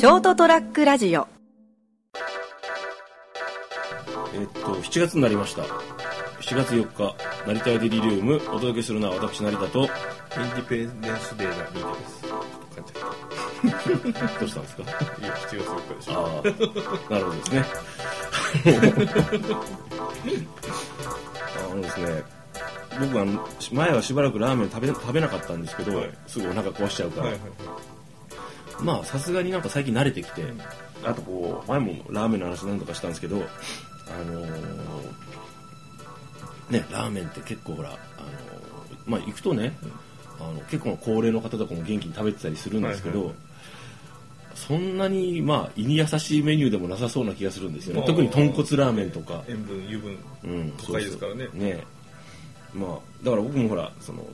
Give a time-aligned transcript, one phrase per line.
[0.00, 1.28] ショートトラックラジオ
[4.32, 5.60] えっと、7月になりました。
[6.40, 7.14] 7月4日、
[7.46, 12.22] 成田屋デリリウム、お届けするのは私、成田と、インディペンデンスデーが見てです。
[12.80, 12.86] 感
[14.14, 14.84] じゃっどうしたんですか？
[14.84, 14.90] た。
[14.90, 14.94] い
[15.28, 16.12] や、7月4日でしょ。
[16.14, 16.16] あ
[17.10, 17.64] あ、なるほどですね。
[21.70, 22.22] あのですね、
[23.00, 27.42] 僕あの、前はしばらくラーメン食べ食べなかったんですけど、はいすぐお腹壊しちゃうから、はいはい
[28.82, 30.44] まあ、さすがになんか最近慣れてきて、
[31.04, 33.40] あとこう、前もラーメンの話何とかしたんですけど、あ
[34.30, 34.50] のー
[36.70, 38.00] ね、ラーメンって結構ほら、あのー
[39.06, 39.76] まあ行くとね、
[40.38, 43.36] あの結構高齢の方とかも元気に食べてたりするんですけど、はいはい。
[44.54, 48.04] そんなに、まあ、胃に優しいメニューでもなさそうな気がするんですよね。
[48.06, 49.42] 特に豚骨ラーメンとか。
[49.48, 50.18] 塩分、油分。
[50.44, 51.48] うん、都会ですからね。
[51.54, 51.84] ね。
[52.74, 54.24] まあだから僕もほらその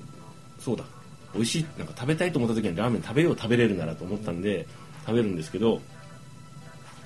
[0.59, 0.85] そうだ
[1.37, 4.67] 美味しいなんか食べたいと思った時にラーメン食べよう食べれるならと思ったんで、
[5.07, 5.81] 食べるんですけど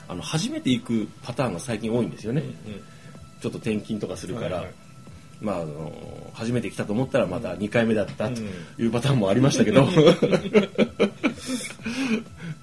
[0.08, 2.42] あの初めて行くパターンが最近多いんですよね、
[3.40, 4.74] ちょっと転勤とかするから、はいはい。
[5.40, 5.92] まあ、あの
[6.34, 9.88] 初めて来たと思ったらまた2回目だったとうんいうパターンもありましたけど。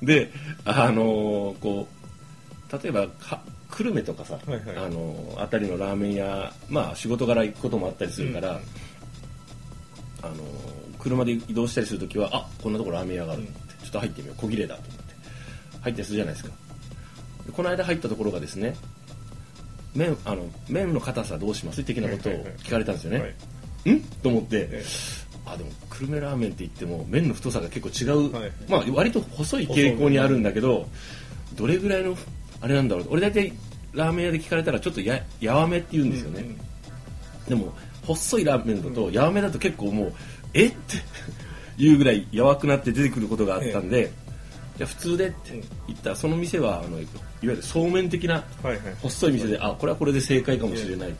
[0.04, 0.32] で
[0.64, 4.78] あのこう例えばか久留米とかさ、はいはい。
[4.78, 8.58] あのあたりのラーメン屋まあ仕事柄行くこともあったりするから、うん。
[10.22, 10.36] あの
[11.00, 13.44] 車で移動したりするときはあこんなとこラーメン屋がある。
[13.44, 13.56] って、うん。
[13.56, 14.42] ちょっと入ってみよう。
[14.42, 15.16] 小切れだと思って。
[15.82, 16.52] 入ったりするじゃないですか。
[17.46, 18.76] でこの間入ったところがですね
[19.96, 23.28] 麺あの麺の硬さどうします的なことを聞かれたんですよね、は
[23.86, 23.92] い。
[23.92, 24.02] ん？
[24.02, 24.84] と思って、え
[25.46, 30.88] あでも久留米ラーメンって言っても麺の太さが結構違う、はいまあ割と細い傾向にあるんだけど
[31.56, 32.18] どれぐらいの
[32.60, 33.08] あれなんだろう。
[33.12, 33.54] 俺大体
[33.94, 36.44] ラーメン屋で聞かれたらちょっとややわめって言うんですよね、
[37.48, 37.74] でも
[38.06, 40.14] 細いラーメンだとやわめだと結構もう
[40.54, 40.68] え？
[40.70, 40.98] って
[41.78, 44.12] いうぐらいやわくなって出てくることがあったんで、
[44.78, 47.10] じゃあ普通でって言ったらその店はあのいわ
[47.42, 48.44] ゆるそうめん的な。
[49.02, 51.14] 細い店であこれはこれで正解かもしれない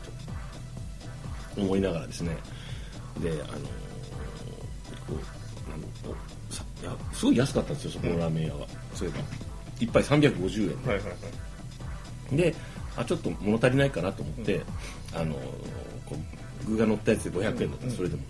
[1.56, 2.36] と思いながらですね。
[3.22, 3.38] であの
[6.80, 9.24] いやすごい安かったんですよそこのラーメン屋は、そういえば。
[9.80, 11.14] 一杯350円で、はいはいは
[12.32, 12.36] い。
[12.36, 12.54] で
[12.96, 14.60] あちょっと物足りないかなと思って、
[15.14, 15.38] あのー
[16.06, 16.16] こ
[16.66, 17.92] う具が乗ったやつで500円だった、うん。
[17.92, 18.22] それでも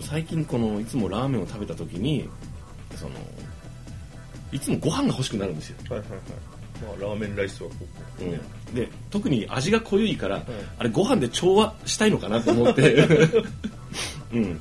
[0.00, 2.28] 最近このいつもラーメンを食べた時に
[2.96, 3.14] その
[4.52, 5.76] いつもご飯が欲しくなるんですよ。
[5.90, 6.18] はいはいはい。
[6.82, 7.76] まあ、ラーメンライスはこ
[8.20, 8.24] う。
[8.24, 10.42] うん、で特に味が濃いから、
[10.78, 12.94] あれご飯で調和したいのかなと思って、
[14.32, 14.60] うん、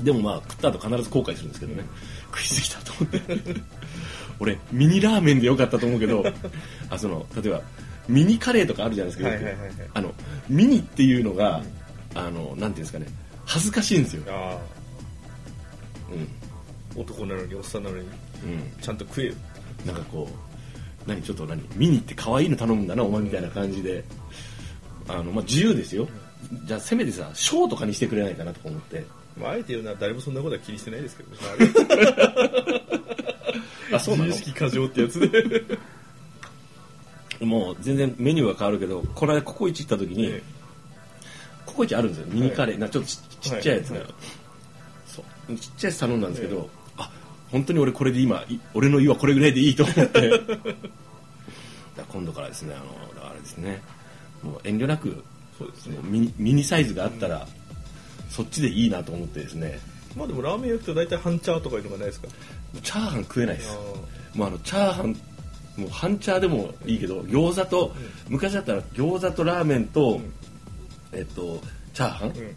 [0.00, 1.84] でもまあ食った後必ず後悔するんですけどね、
[2.26, 3.60] 食いすぎたと思って。
[4.40, 6.24] 俺ミニラーメンでよかったと思うけど
[6.90, 7.62] あその例えば
[8.08, 9.72] ミニカレーとかあるじゃないですか、はいはいはいはい。
[9.92, 10.14] あの
[10.48, 11.62] ミニっていうのが、
[12.14, 13.06] あのなんていうんですかね
[13.48, 14.58] 恥ずかしいんですよ、あ
[16.12, 16.22] うん。
[16.98, 18.10] あ、男なのに、おっさんなのに、うん、
[18.80, 19.34] ちゃんと食えよ。
[19.86, 24.04] なんかこう何ちょっと何ミニって可愛いの頼むんだなお前みたいな感じで。
[25.08, 26.06] あの、まあ、自由ですよ。
[26.64, 29.04] じゃあせめてさショーとかにしてくれないかなとか思って。
[29.40, 31.38] まあ、あえて言うのは誰もそんなことは気にしてないですけどね。
[33.94, 34.26] あそうなの？
[34.26, 35.64] 自意識過剰ってやつで。
[37.44, 40.42] もう全然メニューは変わるけどこの間ココイチ行った時に、え
[41.64, 42.26] ココイチあるんですよ。
[42.30, 43.10] ミニカレー、なちょっと
[43.40, 44.14] ちちっちゃいやつが、はいはい。
[45.06, 45.56] そう。
[45.56, 47.10] ちっちゃいやつ頼んだんですけど、えあ
[47.50, 50.30] 本当に俺これで今い俺の胃はこれぐらいでいいと思って。
[52.08, 52.78] 今度からですねあ
[53.20, 53.82] のあれですね。
[54.42, 55.22] もう遠慮なく
[55.58, 55.98] そうですね。
[56.02, 57.46] ミニミニサイズがあったら、
[58.30, 59.80] そっちでいいなと思ってですね。
[60.16, 62.28] まあでもラーメン焼くと大体半チャーとかいうのがないですか？
[62.82, 63.70] チャーハン食えないです。
[63.72, 65.16] あもうあのチャーハン
[65.76, 67.94] もう半チャーでもいいけど餃子と、
[68.28, 70.32] 昔だったら餃子とラーメンと、ん。
[71.12, 71.60] えっと
[71.94, 72.56] チャーハン、ーうんん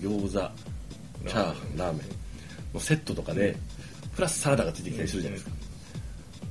[0.00, 2.22] 餃子チャーハンラーメン。
[2.72, 3.54] のセットとかで、
[4.16, 5.56] プラスサラダがついてきたりするじゃないですか、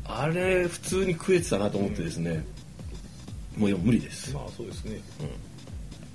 [0.05, 2.45] あれ普通に食えてたなと思ってですね、
[3.57, 5.01] もういや無理です、まあそうですね。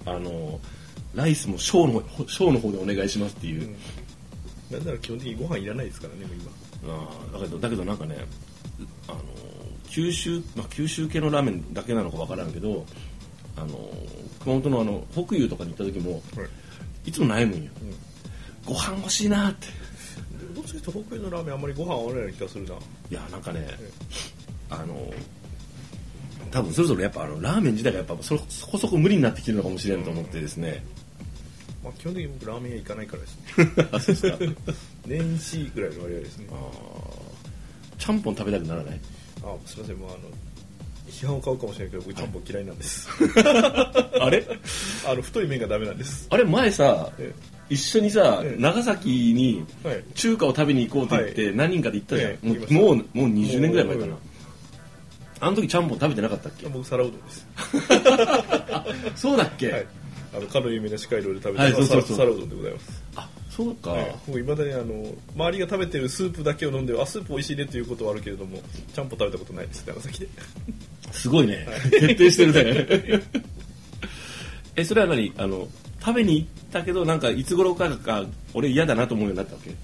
[0.04, 0.60] あの
[1.12, 3.74] ライスも小の小の方でお願いしますっていう、
[4.70, 6.94] なんなら基本的にご飯いらないですからね、もう今。
[6.94, 8.16] あーだけどだけどなんかね
[9.08, 9.19] あの
[9.88, 12.87] 九州、まあ、九州系のラーメンだけなのかわからんけど
[13.56, 13.90] あの
[14.44, 16.22] 熊本のあの北湯とかに行った時もはい。
[17.06, 17.70] いつも悩むんよ、
[18.67, 19.69] ご飯欲しいなって。
[20.55, 22.75] どっちかというと北海道のラーメンあんまりご飯合わないような気がするな。
[22.75, 22.79] い
[23.11, 23.67] やなんかね
[24.69, 25.14] あの
[26.50, 30.85] 多分そろそろやっぱあのラーメン自体がやっぱそそこそこ無理になってきてるのかもしれんと思ってですね、
[31.85, 33.88] まあ基本的に僕ラーメン屋行かないからですね。
[33.93, 34.38] あそうですか。
[35.06, 36.47] 年始ぐらいの割合ですね。
[36.50, 37.97] あー。
[37.99, 39.00] ちゃんぽん食べたくならない？
[39.43, 40.19] あすみません、もうあの、
[41.08, 43.08] 批判を買うかもしれないけど、僕ちゃんぽん嫌いなんです。
[44.20, 44.47] あれ？
[45.06, 46.26] あの、太い麺がダメなんです。
[46.31, 47.32] あれ前さえ
[47.69, 48.61] 一緒にさ、ええ。
[48.61, 50.05] 長崎にはい。
[50.14, 54.17] 中華を食べに行こうって言って、は何人かで行ったじゃん、もうもうもう20年ぐらい前かな、
[55.41, 56.69] あの時ちゃんぽん食べてなかったっけ？
[56.69, 57.47] 僕皿うどんです。
[59.20, 59.87] そうだっけ、はい。
[60.35, 62.17] あのかの有名な四街道で食べたはいそうそうそう。
[62.17, 63.02] 皿うどんでございます。
[63.17, 68.59] あそうか、はい、もういまだにあの周りが食べてるスープだけを飲んであスープ美味しいねということはあるけれども
[68.94, 70.29] ちゃんぽん食べたことないです長崎で
[71.16, 72.52] すごいね、徹底してる
[73.18, 73.22] ね。
[74.76, 75.32] えそれは何？
[75.38, 75.68] あの
[76.00, 78.24] 食べに行ったけどなんかいつ頃からか
[78.54, 79.70] 俺嫌だなと思うようになったわけ？
[79.70, 79.74] へ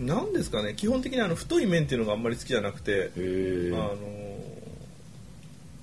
[0.00, 0.74] なんですかね。
[0.76, 3.96] 基本的にあの太い麺っていうのがあんまり好きじゃなくて、えあの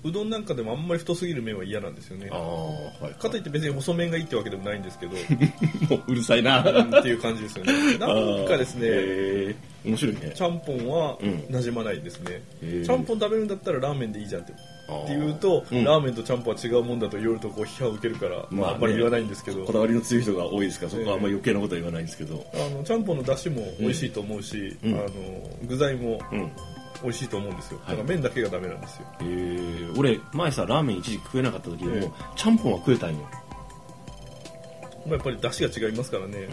[0.05, 2.29] うどんなんかでもあんまり太すぎる麺は嫌なんですよね。
[2.31, 2.39] ああ
[3.05, 3.13] はい。
[3.21, 5.13] かといって別に細麺がいいってわけでもないんですけど。
[5.89, 6.63] もううるさいな。
[6.63, 7.97] うんっていう感じですよね。
[7.97, 10.31] なんかですね 面白いね。
[10.35, 11.30] ちゃんぽんはうん。
[11.50, 12.41] 馴染まないですね、
[12.85, 14.62] ちゃんぽん食べるんだったらラーメンでいいじゃんってって
[15.09, 15.83] 言うと、うん。
[15.83, 20.85] ラーメンとちゃんぽんは違うもんだと言われるとこう批判を受けるから、まあ、あんまり言わないんですけど、こだわりの強い人が多いですか？
[20.85, 24.94] らそこはあんまり余計なことは言わないんですけど、あのちゃんぽんの出汁も美味しいと思うし、うん。
[24.94, 25.09] あの
[25.65, 26.51] 具材もうん。
[27.01, 27.97] 美味しいと思うんですよ、はい。
[27.97, 29.06] だから麺だけがダメなんですよ。
[29.19, 29.24] え。
[29.25, 32.12] ー、俺前さラーメン一時期食えなかった時でも、え。
[32.38, 33.27] ちゃんぽんは食えたんよ、
[35.05, 36.47] まあやっぱり出汁が違いますからね、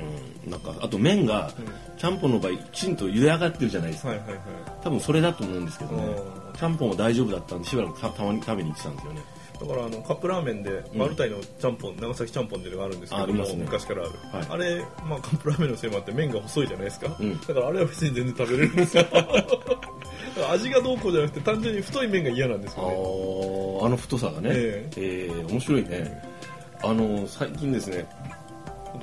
[0.45, 1.51] うん、なんかあと麺が、
[1.97, 4.39] ちゃんぽんの場合きちんと茹で上がってるじゃないですか、はいはいはい。
[4.83, 6.17] 多分それだと思うんですけどね。
[6.55, 9.21] あちゃんぽんは大丈夫だったんでしばらくたたまに食べに行ってたんですよね。
[9.61, 13.65] だからあのカップラーメンでマルタイのちゃんぽん、長崎ちゃんぽんっていうのがあるんですけども、あありますね。
[13.65, 14.47] 昔からある、はい。
[14.49, 17.41] あれ、まあ、カップラーメンのせいもあって麺が細いじゃないですか、うん。
[17.41, 19.07] だからあれは別に全然食べれるんですよ。
[20.51, 22.95] 味がどうこうじゃなくて単純に太い麺が嫌なんですあよね。
[22.95, 23.87] ー。
[23.87, 24.49] あの太さがね。
[24.53, 24.91] え。
[24.97, 26.31] えー面白いね。
[26.83, 28.07] あの最近ですね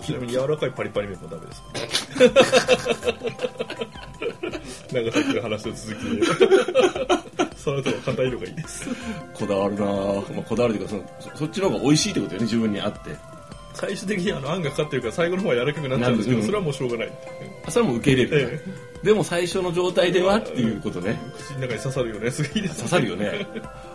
[0.03, 1.63] ちなみに柔らかいパリパリ麺もダメです
[4.93, 6.25] 長崎の話の続きで。
[7.57, 8.87] その後は硬いのがいいです。
[9.33, 12.97] こだわるなぁ、まあ、こだわるというかそのそそっちの方が美味しいってことよね自分にあって。
[13.73, 17.11] 最終的にあのあんがかかってるから最後の方は柔らかくなっちゃうんですけど、うんそれはもうしょうがない。
[17.65, 18.61] あそれはもう受け入れる、
[19.03, 20.37] えでも最初の状態では？
[20.37, 21.19] っていうことね。
[21.37, 22.77] 口の中に刺さるようなやつがいいです。
[22.77, 23.45] 刺さるよね。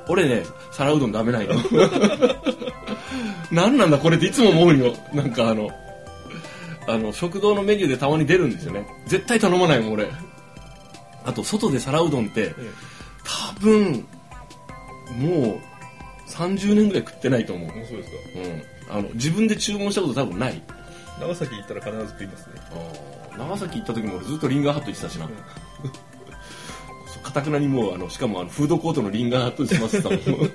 [0.08, 1.54] 俺ね皿うどんダメないの。
[3.50, 4.94] 何なんだこれっていつも思うよ。
[5.12, 5.68] なんかあの
[6.86, 8.86] あの食堂のメニューでたまに出るんですよね。
[9.06, 10.08] 絶対頼まないもん俺。
[11.24, 12.70] あと外で皿うどんってえ
[13.24, 14.06] 多分
[15.18, 15.60] もう
[16.28, 18.16] 30年ぐらい食ってないと思う、そうですか。
[18.90, 20.62] うん、あの自分で注文したこと多分ない。
[21.20, 22.54] 長崎行ったら必ず食いますね。
[23.38, 25.28] 長崎行った時も俺ずっとリンガーハット行ってたしな。
[27.22, 30.16] かたくなにもうあのしかもあのフードコートのリンガーハットで済ませてたも。
[30.16, 30.18] ん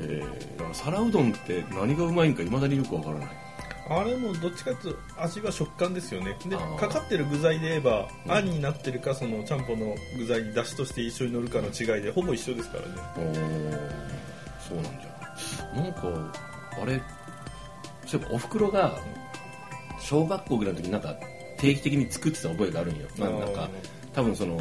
[0.00, 3.28] えー、皿うどんって何がうまいんかいまだによくわからない
[4.00, 6.36] あれもどっちかというと味は食感ですよね。
[6.46, 8.32] でかかってる具材で言えば、うん。
[8.32, 12.88] あんになってるかそのちゃんぽんの具材にだしとして一緒に乗るかの違いでほぼ一緒ですからね。
[13.16, 14.02] おー。
[14.68, 15.82] そうなんじゃ。
[15.82, 16.02] なんか
[16.80, 17.02] あれ
[18.06, 18.98] そういえばおふくろが
[20.00, 21.16] 小学校ぐらいの時になんか
[21.58, 23.06] 定期的に作ってた覚えがあるんよ。
[23.18, 23.68] ななんか
[24.12, 24.60] 多分その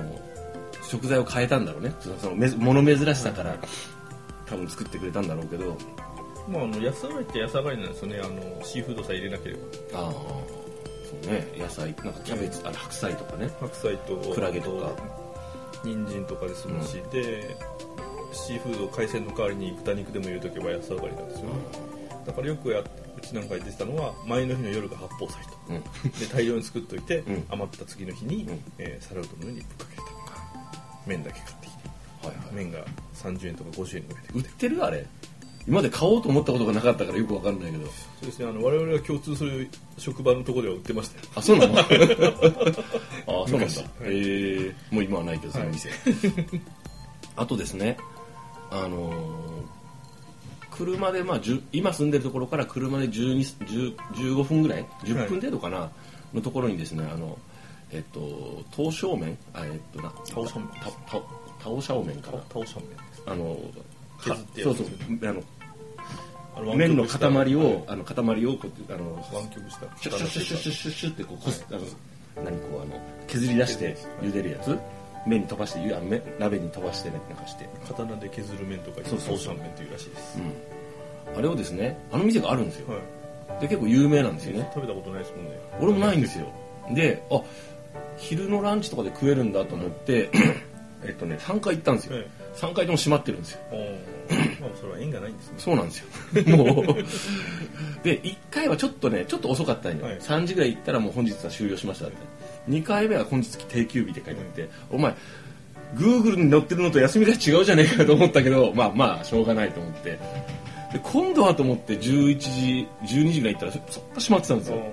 [0.84, 1.94] 食材を変えたんだろうね。
[2.00, 3.58] そのそのめず物珍しさから
[4.46, 5.78] 多分作ってくれたんだろうけど
[6.52, 8.20] まああの安上がりって安上がりなんですよね。
[8.20, 9.62] あのシーフードさえ入れなければ。
[9.94, 11.48] ああそうね。
[11.58, 13.50] 野菜なんかキャベツあ白菜とかね。
[13.60, 15.22] 白菜とクラゲとか。
[15.84, 17.58] 人参とかで済むし、で
[18.32, 21.56] シーフード海鮮の代わりに豚肉でも入れとけば安上がりなんですよね、
[22.24, 22.86] だからよくやう
[23.22, 25.58] ちなんかに出てたのは前の日の夜が八宝菜と。
[25.70, 25.82] うん。
[26.12, 27.44] で大量に作っといて、うん。
[27.50, 28.64] 余った次の日に、うん。
[28.78, 30.04] えー皿うどんの上にぶっかけた
[31.08, 31.90] 麺だけ買ってきて。
[32.28, 32.54] はいはい。
[32.54, 34.86] 麺が30円とか50円とかで売ってる？
[34.86, 35.08] あれ
[35.68, 37.86] 今まで買おうと思ったことがなかったからよくわかんないけど。
[37.86, 37.92] そ
[38.24, 41.26] うですねあの我々が共通する職場のところでは売ってましたよ。
[41.36, 43.58] あそうなの あそうなんだ。
[43.60, 43.80] 昔。
[43.80, 45.90] へえもう今はないけどその店、
[47.36, 47.98] あとですね
[48.70, 49.42] あのー
[50.72, 55.92] 車でまあ10今住んでるところから車で12 10 15分ぐらい10分程度かな、
[56.34, 57.38] のところにですねあの
[57.92, 60.70] えっと刀削麺あえっとな刀削麺
[61.60, 62.42] 刀削麺かな。
[62.52, 63.60] 倒しゃん麺あの
[64.24, 64.88] 削ってそうそう。
[66.54, 69.88] あの麺の塊を、はいあの塊をこうあの湾曲した。
[69.98, 71.80] シュッシュッシュッシュッシュッシュッってこうこすあの
[72.44, 74.78] 何こうあの削り出して茹でるやつ
[75.26, 80.40] 麺に飛ばしてゆあの麺鍋に飛ばしてねなんかして、刀で削る麺とかそうそう刀しゃん麺というらしいです、
[81.30, 83.02] うん、あれをですねあの店があるんですよはい
[83.62, 86.48] で結構有名なんですよね食べたことないですもんね俺もないんですよ
[86.94, 87.42] であ
[88.18, 90.32] 昼のランチとかで食えるんだと思って
[91.04, 93.60] えっとね3回行ったんですよはい3回とも閉まってるんですよ。
[94.60, 95.54] まあそれは縁がないんですね。
[95.58, 96.08] そうなんですよ。
[96.58, 96.86] もう。
[98.04, 100.20] で1回はちょっとねちょっと遅かったんよ、はい。
[100.20, 102.16] 3時ぐらい行ったらもう本日は終了しましたって。
[102.70, 105.14] 2回目は本日定休日って書いてあって、お前
[105.96, 110.20] Google に載ってるのと休みが違うじゃねえかと思ったけど まあまあしょうがないと思って。
[110.94, 114.84] で今度はと思って11時12時ぐらい行ったらそそっと閉まってたんですよ。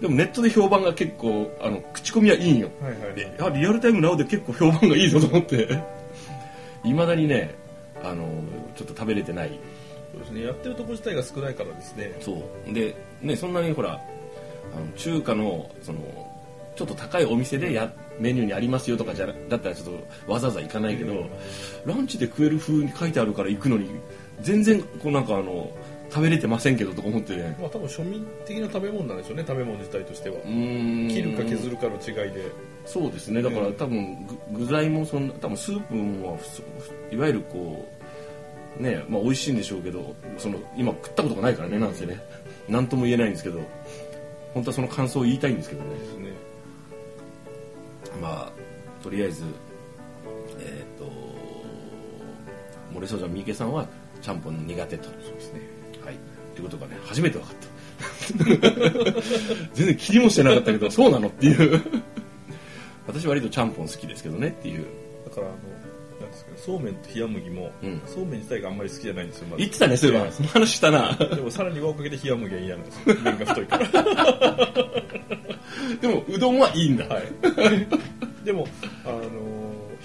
[0.00, 2.68] でもネットで評判が結構あの口コミはいいんよ。
[2.80, 3.14] はいはいはい。
[3.14, 5.68] であリアルタイムなおで結構評判がいいぞと思って
[6.84, 7.54] いまだにね
[8.02, 8.26] あの
[8.76, 9.58] ちょっと食べれてない。
[10.12, 10.44] そうですね。
[10.44, 12.16] やってるところ自体が少ないからですね。
[12.20, 12.72] そう。
[12.72, 13.92] でねそんなにほら
[14.74, 15.98] あの中華のその
[16.76, 21.30] ちょっと高いお店でやメニューにありますよとかじゃだったらちょっとわざわざ行かないけど、うん。
[21.86, 23.90] ランチで食える風に書いてあるから行くのに
[24.40, 25.70] 全然こうなんかあの
[26.10, 27.36] 食べれてませんけどとか思って。
[27.36, 30.36] ねまあ多分庶民的な食べ物なんでしょうね食べ物自体としては。
[30.36, 31.08] うーん。
[31.08, 32.50] 切るか削るかの違いで。
[32.84, 33.42] そうですね。
[33.42, 33.74] だからうん。
[33.74, 36.62] 多分具具材もそんな多分スープもそ
[37.14, 37.88] いわゆるこ
[38.78, 42.20] うねまあ美味しいんでしょうけどその今食ったことがないからねなんせね。
[42.68, 43.60] 何とも言えないんですけど。
[44.52, 45.90] 本当はその感想を言いたいんですけどね。
[45.90, 46.32] ね。
[48.20, 48.52] まあ
[49.02, 49.44] とりあえず
[50.58, 51.10] えっ、と
[52.92, 53.86] 漏れそうじゃん三池さんは
[54.20, 55.04] ちゃんぽん苦手と。
[55.04, 56.14] そうですねはい。
[56.14, 56.16] っ
[56.54, 57.70] てことがね初めて分かった。
[59.74, 61.80] 全然気にもしてなかったけどそうなのっていう。
[63.06, 64.84] 私割とちゃんぽん好きですけどねっていう。
[65.28, 65.56] だからあの
[66.20, 68.00] なんですかねそうめんと冷麦も、うん。
[68.06, 71.14] そうめん自体があんまり好きじゃないんですよ、まず言ってたねそういえばその話したな。
[71.14, 73.16] でもさらに輪をかけて冷麦は嫌なんですよ。
[73.24, 73.86] 麺が太いから。
[76.00, 77.24] でもうどんはいいんだ、はい。
[78.44, 78.66] でも
[79.04, 79.20] あの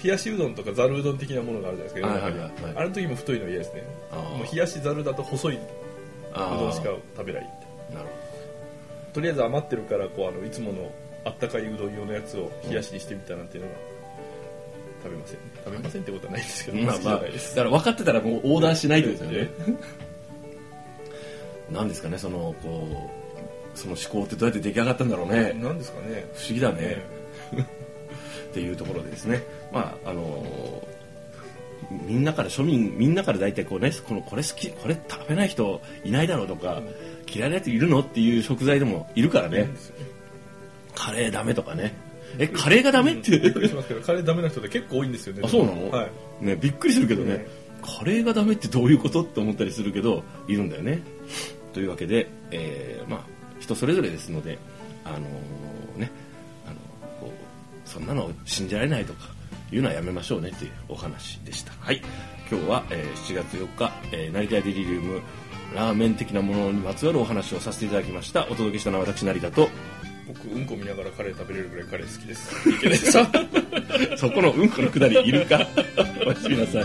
[0.02, 2.52] 冷やしうどんとかざるうどん的なものがあるじゃないですかは,、はいはいはいはい。
[2.76, 3.84] あれの時も太いの嫌ですね。
[4.12, 5.58] もう冷やしざるだと細い
[6.36, 7.42] うどんしか食べない
[7.94, 8.08] なる
[9.12, 10.90] とりあえず余ってるからこうあのいつもの
[11.24, 13.76] あったかいうどん用のやつを冷やしにしてみたなんていうのは
[15.02, 15.38] 食べません。
[15.64, 17.14] 食べませんってことはないんですけど、ほどまあ。
[17.14, 19.80] まあだから分かってたらもうオーダーしないってことですよね。
[21.70, 23.10] なんですかねそのこ
[23.74, 25.52] うその思考ってどうやって出来上がったんだろうね。
[25.54, 26.26] なんですかね。
[26.34, 27.02] 不思議だね、
[28.50, 29.42] っていうところでですね。
[29.72, 30.44] まああの
[31.90, 36.82] みんなから庶民みんなから大体こうねこのこれ好きこれ食べない人いないだろうとか、
[37.32, 39.70] 嫌いなやついるのっていう食材でもいるからね、
[40.94, 41.94] カレーダメとかね。
[42.38, 45.42] えカレーがダメって、びっくりしますけどカレーダメな人って結構多いんですよね。
[45.44, 46.08] あそうなの、は
[46.42, 46.44] い。
[46.44, 47.46] ね、びっくりするけどね、ね。
[47.82, 51.02] カレーがダメってどういうことって思ったりするけどいるんだよね。
[51.72, 54.58] というわけで、えーまあ人それぞれですので
[55.04, 56.10] あのーね
[56.66, 56.76] あの
[57.20, 59.28] こうそんなの信じられないとか
[59.72, 61.72] いうのはやめましょうねっていうお話でした。
[61.80, 62.00] はい。
[62.50, 65.20] 今日は、えー7月4日、えー成田デリリウム
[65.74, 68.44] ラーメン的なものにまつわるお話をさせていただきました。
[68.44, 69.68] お届けしたのは私成田と
[70.28, 72.68] 僕うんこ見ながらカレー食べれるぐらいカレー好きです。
[72.70, 73.28] いけないさ
[74.16, 75.66] そこのうんこのくだりいるか。
[76.24, 76.84] おやすみなさい